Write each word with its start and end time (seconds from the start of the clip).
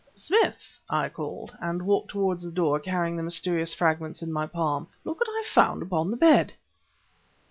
"Smith," 0.15 0.79
I 0.89 1.09
called, 1.09 1.55
and 1.61 1.83
walked 1.85 2.09
towards 2.09 2.41
the 2.41 2.51
door 2.51 2.79
carrying 2.79 3.15
the 3.17 3.21
mysterious 3.21 3.71
fragments 3.75 4.23
in 4.23 4.33
my 4.33 4.47
palm. 4.47 4.87
"Look 5.03 5.19
what 5.19 5.29
I 5.31 5.41
have 5.45 5.53
found 5.53 5.83
upon 5.83 6.09
the 6.09 6.17
bed." 6.17 6.53